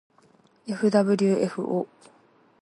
[0.65, 1.85] ｆｗｆ ぉ